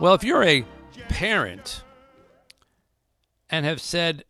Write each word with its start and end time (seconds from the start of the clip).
Well, 0.00 0.14
if 0.14 0.24
you're 0.24 0.42
a 0.42 0.64
parent 1.10 1.84
and 3.50 3.66
have 3.66 3.82
said 3.82 4.24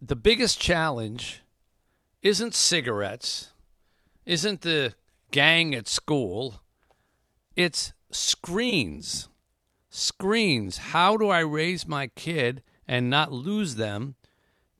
the 0.00 0.16
biggest 0.16 0.60
challenge 0.60 1.40
isn't 2.20 2.52
cigarettes, 2.52 3.52
isn't 4.26 4.62
the 4.62 4.94
gang 5.30 5.72
at 5.72 5.86
school, 5.86 6.62
it's 7.54 7.92
screens. 8.10 9.28
Screens. 9.88 10.78
How 10.78 11.16
do 11.16 11.28
I 11.28 11.40
raise 11.40 11.86
my 11.86 12.08
kid 12.08 12.64
and 12.88 13.08
not 13.08 13.30
lose 13.30 13.76
them 13.76 14.16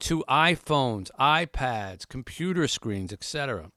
to 0.01 0.25
iPhones, 0.29 1.13
iPads, 1.21 2.09
computer 2.09 2.67
screens, 2.67 3.13
etc.? 3.13 3.71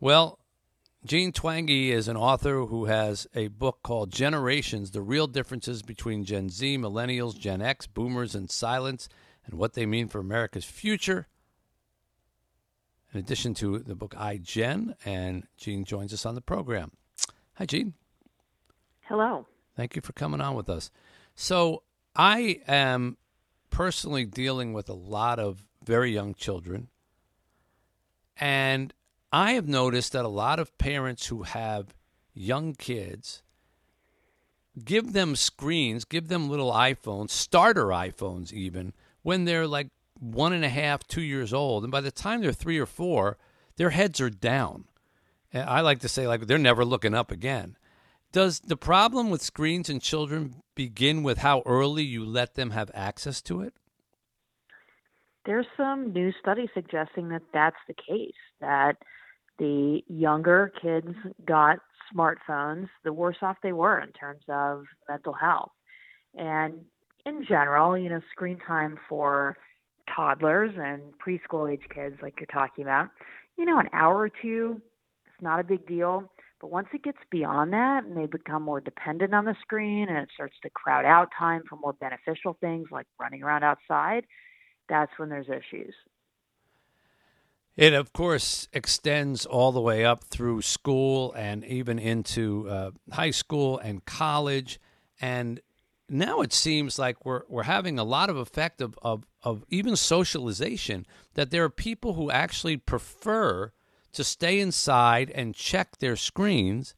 Well, 0.00 0.39
Jean 1.02 1.32
Twenge 1.32 1.88
is 1.88 2.08
an 2.08 2.16
author 2.18 2.66
who 2.66 2.84
has 2.84 3.26
a 3.34 3.48
book 3.48 3.78
called 3.82 4.12
Generations 4.12 4.90
The 4.90 5.00
Real 5.00 5.26
Differences 5.26 5.80
Between 5.80 6.24
Gen 6.26 6.50
Z, 6.50 6.76
Millennials, 6.76 7.38
Gen 7.38 7.62
X, 7.62 7.86
Boomers, 7.86 8.34
and 8.34 8.48
Silents, 8.48 9.08
and 9.46 9.54
What 9.54 9.72
They 9.72 9.86
Mean 9.86 10.08
for 10.08 10.18
America's 10.18 10.66
Future. 10.66 11.26
In 13.14 13.18
addition 13.18 13.54
to 13.54 13.78
the 13.78 13.94
book 13.94 14.14
iGen, 14.14 14.94
and 15.06 15.46
Jean 15.56 15.84
joins 15.84 16.12
us 16.12 16.26
on 16.26 16.34
the 16.34 16.42
program. 16.42 16.92
Hi, 17.54 17.64
Jean. 17.64 17.94
Hello. 19.00 19.46
Thank 19.74 19.96
you 19.96 20.02
for 20.02 20.12
coming 20.12 20.42
on 20.42 20.54
with 20.54 20.68
us. 20.68 20.90
So, 21.34 21.82
I 22.14 22.60
am 22.68 23.16
personally 23.70 24.26
dealing 24.26 24.74
with 24.74 24.90
a 24.90 24.94
lot 24.94 25.38
of 25.38 25.64
very 25.82 26.12
young 26.12 26.34
children, 26.34 26.88
and 28.36 28.92
I 29.32 29.52
have 29.52 29.68
noticed 29.68 30.12
that 30.12 30.24
a 30.24 30.28
lot 30.28 30.58
of 30.58 30.76
parents 30.78 31.26
who 31.26 31.42
have 31.42 31.94
young 32.34 32.74
kids 32.74 33.42
give 34.84 35.12
them 35.12 35.36
screens, 35.36 36.04
give 36.04 36.28
them 36.28 36.48
little 36.48 36.72
iPhones, 36.72 37.30
starter 37.30 37.86
iPhones, 37.86 38.52
even 38.52 38.92
when 39.22 39.44
they're 39.44 39.66
like 39.66 39.88
one 40.18 40.52
and 40.52 40.64
a 40.64 40.68
half, 40.68 41.06
two 41.06 41.22
years 41.22 41.52
old. 41.52 41.84
And 41.84 41.90
by 41.90 42.00
the 42.00 42.10
time 42.10 42.40
they're 42.40 42.52
three 42.52 42.78
or 42.78 42.86
four, 42.86 43.38
their 43.76 43.90
heads 43.90 44.20
are 44.20 44.30
down. 44.30 44.84
And 45.52 45.68
I 45.68 45.80
like 45.80 46.00
to 46.00 46.08
say, 46.08 46.26
like, 46.26 46.46
they're 46.46 46.58
never 46.58 46.84
looking 46.84 47.14
up 47.14 47.30
again. 47.30 47.76
Does 48.32 48.60
the 48.60 48.76
problem 48.76 49.30
with 49.30 49.42
screens 49.42 49.88
and 49.88 50.00
children 50.00 50.62
begin 50.74 51.22
with 51.22 51.38
how 51.38 51.62
early 51.66 52.04
you 52.04 52.24
let 52.24 52.54
them 52.54 52.70
have 52.70 52.90
access 52.94 53.42
to 53.42 53.60
it? 53.62 53.74
There's 55.46 55.66
some 55.76 56.12
new 56.12 56.32
studies 56.38 56.68
suggesting 56.74 57.30
that 57.30 57.42
that's 57.52 57.76
the 57.88 57.94
case, 57.94 58.34
that 58.60 58.98
the 59.60 60.00
younger 60.08 60.72
kids 60.80 61.14
got 61.46 61.78
smartphones, 62.12 62.88
the 63.04 63.12
worse 63.12 63.36
off 63.42 63.58
they 63.62 63.72
were 63.72 64.00
in 64.00 64.10
terms 64.12 64.42
of 64.48 64.84
mental 65.08 65.34
health. 65.34 65.70
And 66.34 66.80
in 67.26 67.44
general, 67.46 67.96
you 67.96 68.08
know, 68.08 68.20
screen 68.32 68.58
time 68.66 68.98
for 69.08 69.56
toddlers 70.14 70.72
and 70.76 71.02
preschool 71.24 71.70
age 71.70 71.82
kids, 71.94 72.16
like 72.22 72.34
you're 72.40 72.46
talking 72.46 72.84
about, 72.84 73.10
you 73.58 73.66
know, 73.66 73.78
an 73.78 73.88
hour 73.92 74.18
or 74.18 74.30
two, 74.42 74.80
it's 75.26 75.42
not 75.42 75.60
a 75.60 75.64
big 75.64 75.86
deal. 75.86 76.32
But 76.60 76.70
once 76.70 76.88
it 76.94 77.04
gets 77.04 77.18
beyond 77.30 77.72
that 77.74 78.04
and 78.04 78.16
they 78.16 78.26
become 78.26 78.62
more 78.62 78.80
dependent 78.80 79.34
on 79.34 79.44
the 79.44 79.54
screen 79.60 80.08
and 80.08 80.18
it 80.18 80.28
starts 80.34 80.56
to 80.62 80.70
crowd 80.70 81.04
out 81.04 81.28
time 81.38 81.62
for 81.68 81.76
more 81.76 81.94
beneficial 81.94 82.56
things 82.60 82.88
like 82.90 83.06
running 83.20 83.42
around 83.42 83.62
outside, 83.62 84.24
that's 84.88 85.12
when 85.18 85.28
there's 85.28 85.48
issues. 85.48 85.94
It, 87.76 87.92
of 87.94 88.12
course, 88.12 88.68
extends 88.72 89.46
all 89.46 89.72
the 89.72 89.80
way 89.80 90.04
up 90.04 90.24
through 90.24 90.62
school 90.62 91.32
and 91.32 91.64
even 91.64 91.98
into 91.98 92.68
uh, 92.68 92.90
high 93.12 93.30
school 93.30 93.78
and 93.78 94.04
college. 94.04 94.80
And 95.20 95.60
now 96.08 96.40
it 96.40 96.52
seems 96.52 96.98
like 96.98 97.24
we're, 97.24 97.42
we're 97.48 97.62
having 97.62 97.98
a 97.98 98.04
lot 98.04 98.28
of 98.28 98.36
effect 98.36 98.80
of, 98.80 98.98
of, 99.02 99.24
of 99.42 99.64
even 99.68 99.96
socialization, 99.96 101.06
that 101.34 101.50
there 101.50 101.64
are 101.64 101.70
people 101.70 102.14
who 102.14 102.30
actually 102.30 102.76
prefer 102.76 103.72
to 104.12 104.24
stay 104.24 104.58
inside 104.60 105.30
and 105.30 105.54
check 105.54 105.98
their 105.98 106.16
screens 106.16 106.94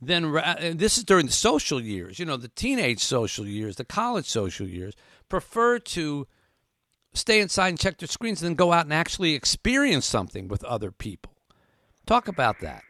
then 0.00 0.30
this 0.76 0.98
is 0.98 1.04
during 1.04 1.26
the 1.26 1.32
social 1.32 1.80
years 1.80 2.18
you 2.18 2.24
know 2.24 2.36
the 2.36 2.48
teenage 2.48 3.00
social 3.00 3.46
years 3.46 3.76
the 3.76 3.84
college 3.84 4.26
social 4.26 4.66
years 4.66 4.94
prefer 5.28 5.78
to 5.78 6.26
stay 7.16 7.40
inside 7.40 7.68
and 7.68 7.78
check 7.78 7.98
their 7.98 8.08
screens 8.08 8.42
and 8.42 8.50
then 8.50 8.54
go 8.54 8.72
out 8.72 8.84
and 8.86 8.92
actually 8.92 9.34
experience 9.34 10.06
something 10.06 10.48
with 10.48 10.64
other 10.64 10.90
people. 10.90 11.32
Talk 12.06 12.28
about 12.28 12.60
that. 12.60 12.82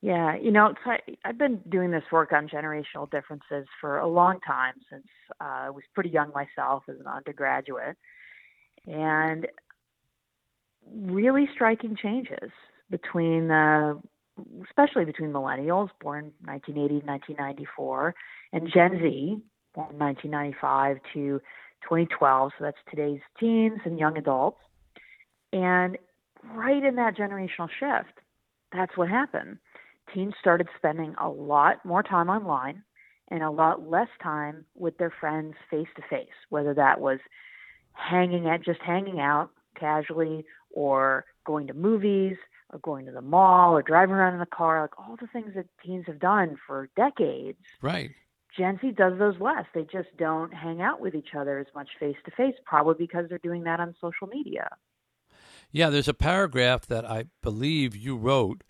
Yeah, 0.00 0.36
you 0.36 0.50
know, 0.50 0.74
I've 1.24 1.38
been 1.38 1.60
doing 1.68 1.92
this 1.92 2.02
work 2.10 2.32
on 2.32 2.48
generational 2.48 3.08
differences 3.08 3.68
for 3.80 3.98
a 3.98 4.08
long 4.08 4.40
time 4.40 4.74
since 4.90 5.06
uh, 5.40 5.44
I 5.44 5.70
was 5.70 5.84
pretty 5.94 6.10
young 6.10 6.32
myself 6.34 6.82
as 6.88 6.98
an 6.98 7.06
undergraduate. 7.06 7.96
And 8.86 9.46
really 10.92 11.48
striking 11.54 11.96
changes 11.96 12.50
between, 12.90 13.52
uh, 13.52 13.94
especially 14.64 15.04
between 15.04 15.30
millennials 15.30 15.90
born 16.00 16.32
1980 16.44 17.06
1994 17.06 18.14
and 18.52 18.68
Gen 18.72 18.98
Z 19.00 19.42
born 19.74 19.98
1995 19.98 20.98
to 21.14 21.40
2012. 21.82 22.52
So 22.58 22.64
that's 22.64 22.76
today's 22.90 23.20
teens 23.38 23.80
and 23.84 23.98
young 23.98 24.16
adults. 24.16 24.60
And 25.52 25.98
right 26.54 26.82
in 26.82 26.96
that 26.96 27.16
generational 27.16 27.68
shift, 27.68 28.18
that's 28.72 28.96
what 28.96 29.08
happened. 29.08 29.58
Teens 30.12 30.34
started 30.40 30.68
spending 30.76 31.14
a 31.20 31.28
lot 31.28 31.84
more 31.84 32.02
time 32.02 32.28
online 32.28 32.82
and 33.28 33.42
a 33.42 33.50
lot 33.50 33.88
less 33.88 34.08
time 34.22 34.64
with 34.74 34.98
their 34.98 35.12
friends 35.20 35.54
face 35.70 35.88
to 35.96 36.02
face, 36.10 36.28
whether 36.50 36.74
that 36.74 37.00
was 37.00 37.18
hanging 37.92 38.48
at 38.48 38.64
just 38.64 38.80
hanging 38.80 39.20
out 39.20 39.50
casually 39.78 40.44
or 40.70 41.24
going 41.44 41.66
to 41.66 41.74
movies 41.74 42.36
or 42.72 42.78
going 42.80 43.06
to 43.06 43.12
the 43.12 43.20
mall 43.20 43.76
or 43.76 43.82
driving 43.82 44.14
around 44.14 44.34
in 44.34 44.40
the 44.40 44.46
car, 44.46 44.82
like 44.82 44.98
all 44.98 45.16
the 45.20 45.26
things 45.26 45.54
that 45.54 45.66
teens 45.84 46.04
have 46.06 46.18
done 46.18 46.56
for 46.66 46.88
decades. 46.96 47.58
Right. 47.80 48.10
Gen 48.56 48.78
Z 48.80 48.92
does 48.92 49.18
those 49.18 49.38
less. 49.40 49.64
They 49.74 49.84
just 49.84 50.14
don't 50.18 50.52
hang 50.52 50.82
out 50.82 51.00
with 51.00 51.14
each 51.14 51.34
other 51.38 51.58
as 51.58 51.66
much 51.74 51.88
face 51.98 52.16
to 52.24 52.30
face, 52.32 52.54
probably 52.64 53.06
because 53.06 53.26
they're 53.28 53.38
doing 53.38 53.64
that 53.64 53.80
on 53.80 53.94
social 54.00 54.26
media. 54.26 54.68
Yeah, 55.70 55.88
there's 55.88 56.08
a 56.08 56.14
paragraph 56.14 56.86
that 56.86 57.08
I 57.08 57.26
believe 57.42 57.96
you 57.96 58.16
wrote. 58.16 58.62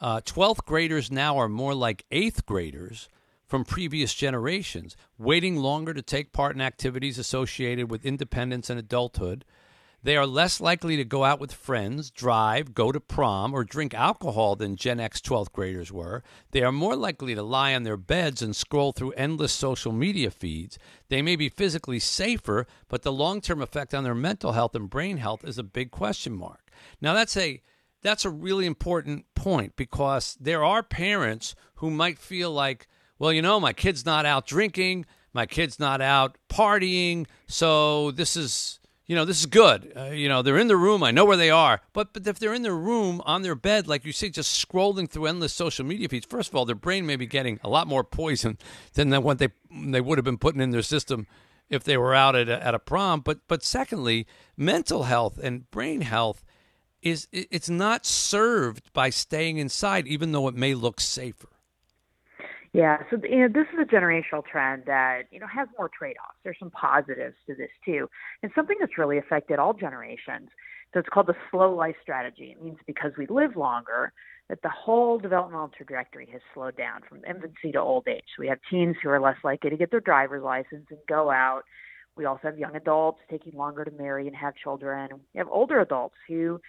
Uh, 0.00 0.20
12th 0.22 0.64
graders 0.64 1.10
now 1.10 1.36
are 1.36 1.48
more 1.48 1.74
like 1.74 2.04
8th 2.10 2.46
graders 2.46 3.08
from 3.46 3.64
previous 3.64 4.14
generations, 4.14 4.96
waiting 5.18 5.56
longer 5.56 5.94
to 5.94 6.02
take 6.02 6.32
part 6.32 6.54
in 6.54 6.60
activities 6.60 7.18
associated 7.18 7.90
with 7.90 8.04
independence 8.04 8.70
and 8.70 8.78
adulthood. 8.78 9.44
They 10.06 10.16
are 10.16 10.24
less 10.24 10.60
likely 10.60 10.96
to 10.98 11.04
go 11.04 11.24
out 11.24 11.40
with 11.40 11.52
friends, 11.52 12.12
drive, 12.12 12.74
go 12.74 12.92
to 12.92 13.00
prom, 13.00 13.52
or 13.52 13.64
drink 13.64 13.92
alcohol 13.92 14.54
than 14.54 14.76
Gen 14.76 15.00
X 15.00 15.20
12th 15.20 15.50
graders 15.50 15.90
were. 15.90 16.22
They 16.52 16.62
are 16.62 16.70
more 16.70 16.94
likely 16.94 17.34
to 17.34 17.42
lie 17.42 17.74
on 17.74 17.82
their 17.82 17.96
beds 17.96 18.40
and 18.40 18.54
scroll 18.54 18.92
through 18.92 19.14
endless 19.14 19.52
social 19.52 19.90
media 19.90 20.30
feeds. 20.30 20.78
They 21.08 21.22
may 21.22 21.34
be 21.34 21.48
physically 21.48 21.98
safer, 21.98 22.68
but 22.86 23.02
the 23.02 23.10
long 23.10 23.40
term 23.40 23.60
effect 23.60 23.92
on 23.94 24.04
their 24.04 24.14
mental 24.14 24.52
health 24.52 24.76
and 24.76 24.88
brain 24.88 25.16
health 25.16 25.44
is 25.44 25.58
a 25.58 25.64
big 25.64 25.90
question 25.90 26.34
mark. 26.34 26.70
Now, 27.00 27.12
that's 27.12 27.36
a 27.36 27.60
that's 28.00 28.24
a 28.24 28.30
really 28.30 28.66
important 28.66 29.24
point 29.34 29.74
because 29.74 30.36
there 30.40 30.62
are 30.62 30.84
parents 30.84 31.56
who 31.78 31.90
might 31.90 32.20
feel 32.20 32.52
like, 32.52 32.86
well, 33.18 33.32
you 33.32 33.42
know, 33.42 33.58
my 33.58 33.72
kid's 33.72 34.06
not 34.06 34.24
out 34.24 34.46
drinking, 34.46 35.04
my 35.32 35.46
kid's 35.46 35.80
not 35.80 36.00
out 36.00 36.38
partying, 36.48 37.26
so 37.48 38.12
this 38.12 38.36
is 38.36 38.78
you 39.06 39.14
know, 39.14 39.24
this 39.24 39.38
is 39.38 39.46
good. 39.46 39.92
Uh, 39.96 40.04
you 40.06 40.28
know, 40.28 40.42
they're 40.42 40.58
in 40.58 40.66
the 40.66 40.76
room. 40.76 41.02
I 41.02 41.12
know 41.12 41.24
where 41.24 41.36
they 41.36 41.50
are. 41.50 41.80
But 41.92 42.12
but 42.12 42.26
if 42.26 42.38
they're 42.38 42.54
in 42.54 42.62
their 42.62 42.76
room 42.76 43.22
on 43.24 43.42
their 43.42 43.54
bed, 43.54 43.86
like 43.86 44.04
you 44.04 44.12
say, 44.12 44.30
just 44.30 44.68
scrolling 44.68 45.08
through 45.08 45.26
endless 45.26 45.52
social 45.52 45.86
media 45.86 46.08
feeds, 46.08 46.26
first 46.26 46.50
of 46.50 46.56
all, 46.56 46.64
their 46.64 46.74
brain 46.74 47.06
may 47.06 47.16
be 47.16 47.26
getting 47.26 47.60
a 47.62 47.68
lot 47.68 47.86
more 47.86 48.02
poison 48.02 48.58
than 48.94 49.10
what 49.22 49.38
they 49.38 49.48
they 49.70 50.00
would 50.00 50.18
have 50.18 50.24
been 50.24 50.38
putting 50.38 50.60
in 50.60 50.70
their 50.70 50.82
system 50.82 51.26
if 51.68 51.84
they 51.84 51.96
were 51.96 52.14
out 52.14 52.34
at 52.34 52.48
a, 52.48 52.64
at 52.64 52.74
a 52.74 52.80
prom. 52.80 53.20
But 53.20 53.46
but 53.46 53.62
secondly, 53.62 54.26
mental 54.56 55.04
health 55.04 55.38
and 55.40 55.70
brain 55.70 56.00
health 56.00 56.44
is 57.00 57.28
it's 57.30 57.70
not 57.70 58.04
served 58.04 58.92
by 58.92 59.10
staying 59.10 59.58
inside, 59.58 60.08
even 60.08 60.32
though 60.32 60.48
it 60.48 60.54
may 60.56 60.74
look 60.74 61.00
safer. 61.00 61.48
Yeah, 62.76 62.98
so 63.10 63.16
you 63.24 63.38
know, 63.40 63.48
this 63.48 63.66
is 63.72 63.78
a 63.80 63.86
generational 63.90 64.44
trend 64.44 64.82
that 64.84 65.22
you 65.30 65.40
know 65.40 65.46
has 65.46 65.66
more 65.78 65.88
trade-offs. 65.98 66.36
There's 66.44 66.58
some 66.58 66.70
positives 66.72 67.34
to 67.46 67.54
this 67.54 67.70
too, 67.86 68.06
and 68.42 68.52
something 68.54 68.76
that's 68.78 68.98
really 68.98 69.16
affected 69.16 69.58
all 69.58 69.72
generations. 69.72 70.50
So 70.92 71.00
it's 71.00 71.08
called 71.08 71.26
the 71.26 71.36
slow 71.50 71.74
life 71.74 71.96
strategy. 72.02 72.54
It 72.54 72.62
means 72.62 72.76
because 72.86 73.12
we 73.16 73.26
live 73.28 73.56
longer, 73.56 74.12
that 74.50 74.60
the 74.62 74.68
whole 74.68 75.18
developmental 75.18 75.70
trajectory 75.74 76.28
has 76.32 76.42
slowed 76.52 76.76
down 76.76 77.00
from 77.08 77.24
infancy 77.24 77.72
to 77.72 77.80
old 77.80 78.06
age. 78.08 78.24
So 78.36 78.42
we 78.42 78.48
have 78.48 78.58
teens 78.70 78.96
who 79.02 79.08
are 79.08 79.20
less 79.20 79.38
likely 79.42 79.70
to 79.70 79.76
get 79.78 79.90
their 79.90 80.00
driver's 80.00 80.42
license 80.44 80.84
and 80.90 80.98
go 81.08 81.30
out. 81.30 81.62
We 82.14 82.26
also 82.26 82.42
have 82.44 82.58
young 82.58 82.76
adults 82.76 83.20
taking 83.30 83.54
longer 83.56 83.86
to 83.86 83.90
marry 83.92 84.26
and 84.26 84.36
have 84.36 84.54
children. 84.54 85.08
We 85.32 85.38
have 85.38 85.48
older 85.50 85.80
adults 85.80 86.16
who 86.28 86.60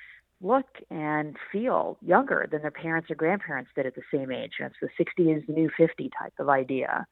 look 0.42 0.68
and 0.90 1.36
feel 1.52 1.98
younger 2.02 2.48
than 2.52 2.62
their 2.62 2.72
parents 2.72 3.10
or 3.10 3.16
grandparents 3.16 3.72
did 3.76 3.86
at 3.86 3.96
the 3.96 4.02
same 4.14 4.32
age. 4.32 4.54
And 4.60 4.68
it's 4.68 4.76
the 4.82 4.90
60 4.98 5.32
is 5.32 5.44
the 5.48 5.54
new 5.54 5.70
50 5.78 6.10
type 6.20 6.34
of 6.40 6.50
idea. 6.50 7.06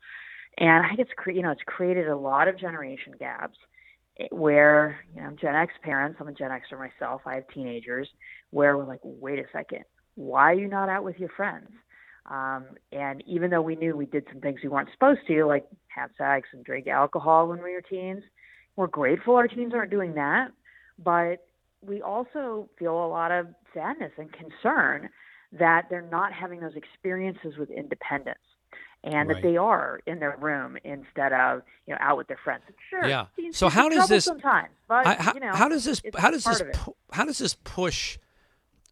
And 0.57 0.85
I 0.85 0.89
think 0.89 0.99
it's 0.99 1.11
cre- 1.17 1.31
you 1.31 1.41
know 1.41 1.51
it's 1.51 1.61
created 1.65 2.07
a 2.07 2.15
lot 2.15 2.47
of 2.47 2.57
generation 2.59 3.13
gaps 3.19 3.57
eh, 4.19 4.27
where 4.31 4.99
you 5.13 5.21
know 5.21 5.31
Gen 5.31 5.55
X 5.55 5.73
parents, 5.83 6.17
I'm 6.19 6.27
a 6.27 6.33
Gen 6.33 6.51
Xer 6.51 6.79
myself. 6.79 7.21
I 7.25 7.35
have 7.35 7.47
teenagers 7.53 8.07
where 8.51 8.77
we're 8.77 8.85
like, 8.85 9.01
wait 9.03 9.39
a 9.39 9.43
second, 9.51 9.83
why 10.15 10.51
are 10.51 10.53
you 10.53 10.67
not 10.67 10.89
out 10.89 11.03
with 11.03 11.19
your 11.19 11.29
friends? 11.29 11.69
Um, 12.27 12.65
and 12.91 13.23
even 13.27 13.51
though 13.51 13.61
we 13.61 13.75
knew 13.75 13.95
we 13.95 14.07
did 14.07 14.25
some 14.31 14.41
things 14.41 14.59
we 14.63 14.69
weren't 14.69 14.89
supposed 14.93 15.21
to, 15.27 15.45
like 15.45 15.65
have 15.87 16.09
sex 16.17 16.49
and 16.53 16.63
drink 16.63 16.87
alcohol 16.87 17.47
when 17.47 17.61
we 17.61 17.73
were 17.73 17.81
teens, 17.81 18.23
we're 18.75 18.87
grateful 18.87 19.35
our 19.35 19.47
teens 19.47 19.73
aren't 19.75 19.91
doing 19.91 20.15
that. 20.15 20.47
But 20.97 21.45
we 21.87 22.01
also 22.01 22.69
feel 22.77 22.93
a 22.93 23.07
lot 23.07 23.31
of 23.31 23.47
sadness 23.73 24.11
and 24.17 24.31
concern 24.31 25.09
that 25.51 25.85
they're 25.89 26.01
not 26.01 26.33
having 26.33 26.59
those 26.59 26.75
experiences 26.75 27.57
with 27.57 27.69
independence 27.69 28.39
and 29.03 29.29
right. 29.29 29.35
that 29.35 29.47
they 29.47 29.57
are 29.57 30.01
in 30.07 30.19
their 30.19 30.35
room 30.39 30.77
instead 30.83 31.31
of 31.31 31.61
you 31.85 31.93
know 31.93 31.99
out 32.01 32.17
with 32.17 32.27
their 32.27 32.39
friends. 32.43 32.63
Sure. 32.89 33.07
Yeah. 33.07 33.25
So 33.51 33.69
how 33.69 33.87
does 33.89 34.09
this 34.09 34.25
sometimes? 34.25 34.69
But 34.87 35.05
how, 35.05 35.33
you 35.33 35.39
know, 35.39 35.53
how 35.53 35.69
does 35.69 35.85
this 35.85 36.01
how 36.17 36.31
does 36.31 36.43
this 36.43 36.61
pu- 36.73 36.95
how 37.11 37.25
does 37.25 37.37
this 37.37 37.55
push 37.63 38.17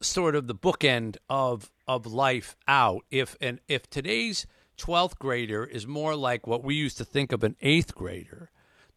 sort 0.01 0.35
of 0.35 0.47
the 0.47 0.55
bookend 0.55 1.17
of 1.29 1.71
of 1.87 2.05
life 2.05 2.55
out 2.67 3.03
if 3.09 3.35
and 3.41 3.59
if 3.67 3.89
today's 3.89 4.45
12th 4.77 5.17
grader 5.19 5.63
is 5.63 5.85
more 5.87 6.15
like 6.15 6.47
what 6.47 6.63
we 6.63 6.75
used 6.75 6.97
to 6.97 7.05
think 7.05 7.31
of 7.31 7.43
an 7.43 7.55
8th 7.61 7.93
grader 7.93 8.49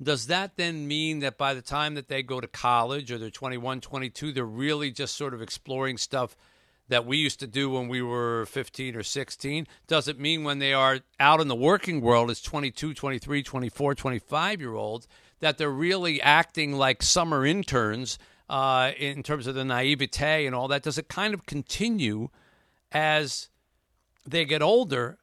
does 0.02 0.26
that 0.26 0.56
then 0.56 0.87
mean 0.87 1.20
that 1.20 1.38
by 1.38 1.54
the 1.54 1.62
time 1.62 1.94
that 1.94 2.08
they 2.08 2.22
go 2.22 2.40
to 2.40 2.46
college 2.46 3.10
or 3.10 3.19
they're 3.19 3.31
21 3.31 3.81
22 3.81 4.32
they're 4.32 4.44
really 4.44 4.90
just 4.90 5.16
sort 5.16 5.34
of 5.34 5.43
exploring 5.43 5.96
stuff 5.96 6.37
that 6.88 7.04
we 7.04 7.16
used 7.16 7.40
to 7.40 7.46
do 7.48 7.70
when 7.70 7.88
we 7.88 8.00
were 8.00 8.46
15 8.46 8.94
or 8.96 9.02
16 9.02 9.66
does 9.87 10.08
it 10.08 10.19
mean 10.19 10.44
when 10.44 10.58
they 10.58 10.72
are 10.72 11.00
out 11.19 11.40
in 11.40 11.48
the 11.48 11.54
working 11.54 12.00
world 12.00 12.31
as 12.31 12.40
22 12.40 12.94
23 12.94 13.43
24 13.43 13.94
25 13.94 14.60
year 14.60 14.75
olds 14.75 15.08
that 15.40 15.58
they're 15.58 15.70
really 15.70 16.20
acting 16.22 16.72
like 16.72 17.02
summer 17.02 17.44
interns 17.44 18.19
uh, 18.49 18.92
in 18.99 19.22
terms 19.22 19.46
of 19.46 19.54
the 19.54 19.64
naivete 19.64 20.46
and 20.46 20.54
all 20.54 20.69
that? 20.69 20.82
Does 20.82 20.99
it 20.99 21.08
kind 21.08 21.34
of 21.34 21.46
continue 21.46 22.28
as 22.92 23.49
they 24.26 24.44
get 24.44 24.62
older 24.62 25.19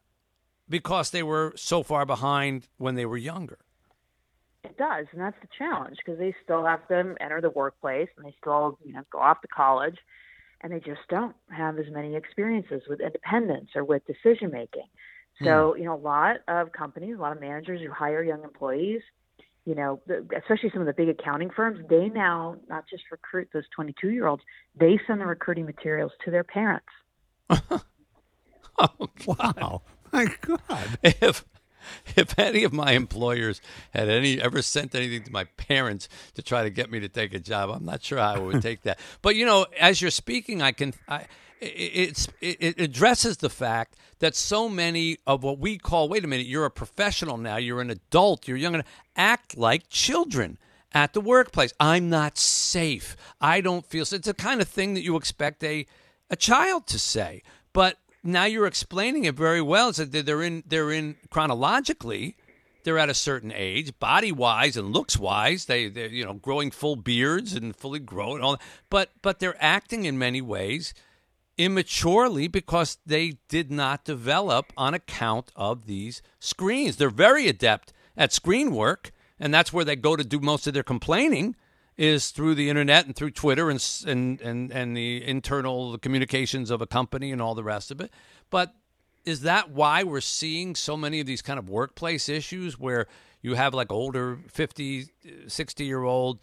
because 0.69 1.11
they 1.11 1.23
were 1.23 1.53
so 1.55 1.83
far 1.83 2.05
behind 2.05 2.67
when 2.77 2.95
they 2.95 3.05
were 3.05 3.17
younger 3.17 3.59
it 4.63 4.77
does, 4.77 5.05
and 5.11 5.21
that's 5.21 5.35
the 5.41 5.47
challenge 5.57 5.97
because 5.97 6.19
they 6.19 6.33
still 6.43 6.65
have 6.65 6.87
to 6.87 7.15
enter 7.19 7.41
the 7.41 7.49
workplace 7.49 8.09
and 8.17 8.25
they 8.25 8.35
still, 8.39 8.77
you 8.83 8.93
know, 8.93 9.03
go 9.11 9.19
off 9.19 9.41
to 9.41 9.47
college, 9.47 9.97
and 10.61 10.71
they 10.71 10.79
just 10.79 11.01
don't 11.09 11.35
have 11.49 11.77
as 11.77 11.85
many 11.91 12.15
experiences 12.15 12.81
with 12.87 13.01
independence 13.01 13.71
or 13.75 13.83
with 13.83 14.01
decision 14.05 14.51
making. 14.51 14.87
So, 15.41 15.73
mm. 15.75 15.79
you 15.79 15.85
know, 15.85 15.95
a 15.95 15.97
lot 15.97 16.37
of 16.47 16.71
companies, 16.71 17.15
a 17.17 17.21
lot 17.21 17.35
of 17.35 17.41
managers 17.41 17.81
who 17.81 17.91
hire 17.91 18.23
young 18.23 18.43
employees, 18.43 19.01
you 19.65 19.75
know, 19.75 20.01
especially 20.37 20.69
some 20.71 20.81
of 20.81 20.87
the 20.87 20.93
big 20.93 21.09
accounting 21.09 21.49
firms, 21.49 21.79
they 21.89 22.09
now 22.09 22.57
not 22.69 22.85
just 22.89 23.03
recruit 23.11 23.49
those 23.53 23.63
22 23.75 24.09
year 24.09 24.27
olds, 24.27 24.43
they 24.79 24.99
send 25.07 25.21
the 25.21 25.25
recruiting 25.25 25.65
materials 25.65 26.11
to 26.25 26.31
their 26.31 26.43
parents. 26.43 26.87
oh, 27.49 29.09
wow. 29.25 29.81
My 30.11 30.27
God. 30.41 30.99
If 31.03 31.43
if 32.15 32.37
any 32.37 32.63
of 32.63 32.73
my 32.73 32.91
employers 32.91 33.61
had 33.91 34.09
any 34.09 34.41
ever 34.41 34.61
sent 34.61 34.95
anything 34.95 35.23
to 35.23 35.31
my 35.31 35.43
parents 35.43 36.09
to 36.35 36.41
try 36.41 36.63
to 36.63 36.69
get 36.69 36.91
me 36.91 36.99
to 36.99 37.09
take 37.09 37.33
a 37.33 37.39
job, 37.39 37.69
I'm 37.69 37.85
not 37.85 38.03
sure 38.03 38.19
how 38.19 38.35
I 38.35 38.39
would 38.39 38.61
take 38.63 38.83
that. 38.83 38.99
But 39.21 39.35
you 39.35 39.45
know, 39.45 39.65
as 39.79 40.01
you're 40.01 40.11
speaking, 40.11 40.61
I 40.61 40.71
can. 40.71 40.93
I, 41.07 41.25
it's 41.65 42.27
it 42.41 42.79
addresses 42.79 43.37
the 43.37 43.49
fact 43.49 43.95
that 44.19 44.35
so 44.35 44.67
many 44.67 45.17
of 45.25 45.43
what 45.43 45.59
we 45.59 45.77
call 45.77 46.09
wait 46.09 46.23
a 46.23 46.27
minute 46.27 46.45
you're 46.45 46.65
a 46.65 46.71
professional 46.71 47.37
now 47.37 47.57
you're 47.57 47.81
an 47.81 47.89
adult 47.89 48.47
you're 48.47 48.57
young 48.57 48.83
act 49.15 49.57
like 49.57 49.87
children 49.89 50.57
at 50.91 51.13
the 51.13 51.21
workplace 51.21 51.73
i'm 51.79 52.09
not 52.09 52.37
safe 52.37 53.15
i 53.39 53.61
don't 53.61 53.85
feel 53.85 54.05
so 54.05 54.15
it's 54.15 54.27
the 54.27 54.33
kind 54.33 54.61
of 54.61 54.67
thing 54.67 54.93
that 54.93 55.03
you 55.03 55.15
expect 55.15 55.63
a 55.63 55.85
a 56.29 56.35
child 56.35 56.85
to 56.85 56.99
say 56.99 57.41
but 57.71 57.97
now 58.23 58.45
you're 58.45 58.65
explaining 58.65 59.25
it 59.25 59.35
very 59.35 59.61
well. 59.61 59.89
It's 59.89 59.97
that 59.97 60.25
they're 60.25 60.41
in 60.41 60.63
they're 60.65 60.91
in 60.91 61.17
chronologically, 61.29 62.35
they're 62.83 62.97
at 62.97 63.09
a 63.09 63.13
certain 63.13 63.51
age, 63.53 63.97
body 63.99 64.31
wise 64.31 64.77
and 64.77 64.93
looks 64.93 65.17
wise. 65.17 65.65
They 65.65 65.89
they 65.89 66.07
you 66.07 66.25
know 66.25 66.33
growing 66.33 66.71
full 66.71 66.95
beards 66.95 67.53
and 67.53 67.75
fully 67.75 67.99
grown 67.99 68.35
and 68.35 68.43
all. 68.43 68.51
That. 68.53 68.61
But 68.89 69.11
but 69.21 69.39
they're 69.39 69.61
acting 69.61 70.05
in 70.05 70.17
many 70.17 70.41
ways 70.41 70.93
immaturely 71.57 72.47
because 72.47 72.97
they 73.05 73.37
did 73.47 73.71
not 73.71 74.05
develop 74.05 74.73
on 74.75 74.93
account 74.93 75.51
of 75.55 75.85
these 75.85 76.21
screens. 76.39 76.95
They're 76.95 77.09
very 77.09 77.47
adept 77.47 77.93
at 78.17 78.33
screen 78.33 78.73
work, 78.73 79.11
and 79.39 79.53
that's 79.53 79.71
where 79.71 79.85
they 79.85 79.95
go 79.95 80.15
to 80.15 80.23
do 80.23 80.39
most 80.39 80.65
of 80.65 80.73
their 80.73 80.83
complaining 80.83 81.55
is 81.97 82.31
through 82.31 82.55
the 82.55 82.69
internet 82.69 83.05
and 83.05 83.15
through 83.15 83.31
Twitter 83.31 83.69
and 83.69 84.03
and 84.07 84.41
and, 84.41 84.71
and 84.71 84.97
the 84.97 85.25
internal 85.25 85.97
communications 85.97 86.71
of 86.71 86.81
a 86.81 86.87
company 86.87 87.31
and 87.31 87.41
all 87.41 87.55
the 87.55 87.63
rest 87.63 87.91
of 87.91 88.01
it. 88.01 88.11
But 88.49 88.73
is 89.25 89.41
that 89.41 89.69
why 89.69 90.03
we're 90.03 90.21
seeing 90.21 90.75
so 90.75 90.97
many 90.97 91.19
of 91.19 91.27
these 91.27 91.41
kind 91.41 91.57
of 91.57 91.69
workplace 91.69 92.27
issues 92.27 92.77
where 92.77 93.07
you 93.41 93.55
have 93.55 93.73
like 93.73 93.91
older 93.91 94.39
50 94.47 95.05
60 95.47 95.85
year 95.85 96.03
old 96.03 96.39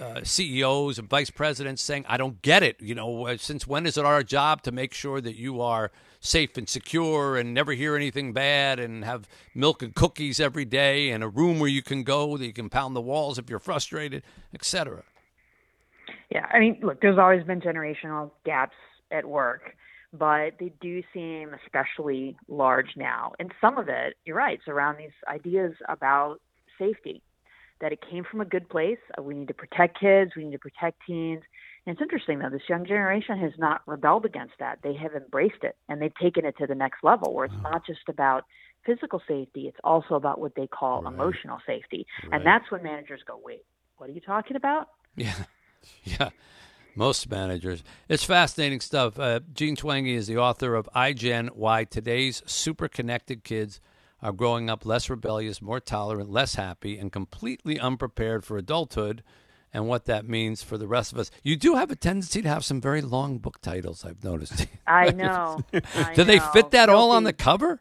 uh, 0.00 0.20
CEOs 0.24 0.98
and 0.98 1.08
vice 1.08 1.30
presidents 1.30 1.82
saying, 1.82 2.04
I 2.08 2.16
don't 2.16 2.40
get 2.42 2.62
it. 2.62 2.80
You 2.80 2.94
know, 2.94 3.26
uh, 3.26 3.36
since 3.36 3.66
when 3.66 3.86
is 3.86 3.98
it 3.98 4.04
our 4.04 4.22
job 4.22 4.62
to 4.62 4.72
make 4.72 4.94
sure 4.94 5.20
that 5.20 5.36
you 5.36 5.60
are 5.60 5.90
safe 6.20 6.56
and 6.56 6.68
secure 6.68 7.36
and 7.36 7.54
never 7.54 7.72
hear 7.72 7.96
anything 7.96 8.32
bad 8.32 8.78
and 8.78 9.04
have 9.04 9.28
milk 9.54 9.82
and 9.82 9.94
cookies 9.94 10.38
every 10.38 10.64
day 10.64 11.10
and 11.10 11.24
a 11.24 11.28
room 11.28 11.58
where 11.58 11.68
you 11.68 11.82
can 11.82 12.02
go 12.02 12.36
that 12.36 12.46
you 12.46 12.52
can 12.52 12.68
pound 12.68 12.94
the 12.94 13.00
walls 13.00 13.38
if 13.38 13.48
you're 13.48 13.58
frustrated, 13.58 14.22
etc. 14.54 15.02
Yeah, 16.30 16.46
I 16.52 16.60
mean, 16.60 16.78
look, 16.82 17.00
there's 17.00 17.18
always 17.18 17.44
been 17.44 17.60
generational 17.60 18.30
gaps 18.44 18.76
at 19.10 19.24
work, 19.24 19.74
but 20.12 20.52
they 20.60 20.72
do 20.80 21.02
seem 21.12 21.54
especially 21.64 22.36
large 22.48 22.96
now. 22.96 23.32
And 23.38 23.52
some 23.60 23.78
of 23.78 23.88
it, 23.88 24.14
you're 24.24 24.36
right, 24.36 24.58
it's 24.58 24.68
around 24.68 24.98
these 24.98 25.10
ideas 25.28 25.72
about 25.88 26.40
safety 26.78 27.22
that 27.80 27.92
it 27.92 28.00
came 28.10 28.24
from 28.24 28.40
a 28.40 28.44
good 28.44 28.68
place. 28.68 28.98
Uh, 29.18 29.22
we 29.22 29.34
need 29.34 29.48
to 29.48 29.54
protect 29.54 29.98
kids. 29.98 30.32
We 30.36 30.44
need 30.44 30.52
to 30.52 30.58
protect 30.58 31.00
teens. 31.06 31.42
And 31.86 31.94
it's 31.94 32.02
interesting 32.02 32.38
though, 32.38 32.50
this 32.50 32.68
young 32.68 32.84
generation 32.84 33.38
has 33.38 33.52
not 33.58 33.82
rebelled 33.86 34.26
against 34.26 34.54
that. 34.58 34.80
They 34.82 34.94
have 34.94 35.14
embraced 35.14 35.62
it 35.62 35.76
and 35.88 36.00
they've 36.00 36.14
taken 36.20 36.44
it 36.44 36.56
to 36.58 36.66
the 36.66 36.74
next 36.74 37.02
level 37.02 37.34
where 37.34 37.46
it's 37.46 37.54
wow. 37.62 37.70
not 37.70 37.86
just 37.86 38.08
about 38.08 38.44
physical 38.84 39.22
safety, 39.26 39.66
it's 39.66 39.78
also 39.84 40.14
about 40.14 40.40
what 40.40 40.54
they 40.54 40.66
call 40.66 41.02
right. 41.02 41.12
emotional 41.12 41.58
safety. 41.66 42.06
Right. 42.24 42.36
And 42.36 42.46
that's 42.46 42.70
when 42.70 42.82
managers 42.82 43.20
go, 43.26 43.40
wait, 43.42 43.64
what 43.96 44.10
are 44.10 44.12
you 44.12 44.20
talking 44.20 44.56
about? 44.56 44.88
Yeah. 45.16 45.34
Yeah. 46.04 46.28
Most 46.94 47.30
managers. 47.30 47.82
It's 48.06 48.22
fascinating 48.22 48.80
stuff. 48.80 49.18
Uh, 49.18 49.40
Jean 49.54 49.76
Twenge 49.76 50.14
is 50.14 50.26
the 50.26 50.36
author 50.36 50.74
of 50.74 50.90
iGen 50.94 51.48
Why 51.54 51.84
Today's 51.84 52.42
Super 52.44 52.86
Connected 52.86 53.44
Kids 53.44 53.80
are 54.22 54.32
growing 54.32 54.68
up 54.68 54.84
less 54.84 55.08
rebellious, 55.08 55.62
more 55.62 55.80
tolerant, 55.80 56.30
less 56.30 56.54
happy, 56.54 56.98
and 56.98 57.12
completely 57.12 57.78
unprepared 57.78 58.44
for 58.44 58.56
adulthood 58.56 59.22
and 59.72 59.86
what 59.86 60.04
that 60.06 60.28
means 60.28 60.62
for 60.62 60.76
the 60.76 60.86
rest 60.86 61.12
of 61.12 61.18
us. 61.18 61.30
You 61.42 61.56
do 61.56 61.76
have 61.76 61.90
a 61.90 61.96
tendency 61.96 62.42
to 62.42 62.48
have 62.48 62.64
some 62.64 62.80
very 62.80 63.00
long 63.00 63.38
book 63.38 63.60
titles, 63.60 64.04
I've 64.04 64.24
noticed. 64.24 64.66
I 64.86 65.10
know. 65.10 65.60
I 65.72 66.14
do 66.14 66.22
know. 66.22 66.24
they 66.24 66.38
fit 66.38 66.72
that 66.72 66.88
all 66.88 67.12
on 67.12 67.24
the 67.24 67.32
cover? 67.32 67.80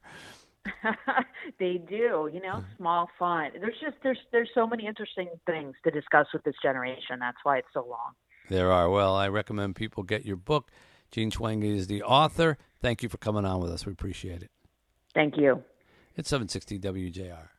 they 1.60 1.78
do, 1.78 2.30
you 2.32 2.42
know, 2.42 2.58
hmm. 2.58 2.78
small 2.78 3.10
font. 3.18 3.54
There's 3.60 3.80
just 3.82 3.96
there's 4.04 4.20
there's 4.32 4.50
so 4.54 4.68
many 4.68 4.86
interesting 4.86 5.30
things 5.46 5.74
to 5.84 5.92
discuss 5.92 6.28
with 6.34 6.44
this 6.44 6.56
generation. 6.62 7.18
That's 7.20 7.38
why 7.44 7.58
it's 7.58 7.68
so 7.74 7.86
long. 7.90 8.14
There 8.50 8.72
are. 8.72 8.90
Well, 8.90 9.16
I 9.16 9.30
recommend 9.30 9.76
people 9.76 10.04
get 10.04 10.26
your 10.26 10.36
book. 10.36 10.70
Jean 11.12 11.32
Twenge 11.32 11.64
is 11.64 11.88
the 11.88 12.04
author. 12.04 12.58
Thank 12.82 13.02
you 13.02 13.10
for 13.10 13.18
coming 13.18 13.46
on 13.46 13.62
with 13.62 13.72
us. 13.72 13.86
We 13.86 13.94
appreciate 13.94 14.44
it. 14.44 14.52
Thank 15.16 15.38
you. 15.38 15.64
It's 16.20 16.28
760 16.32 16.80
WJR. 16.80 17.50